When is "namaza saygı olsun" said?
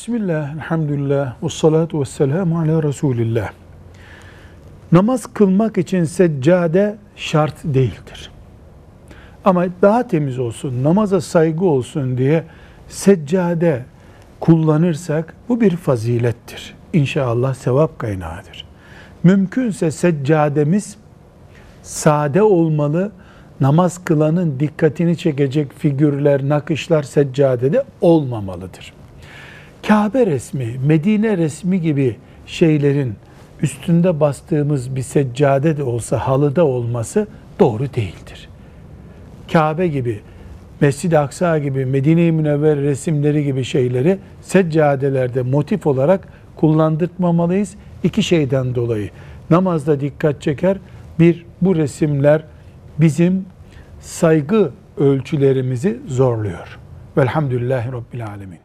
10.84-12.18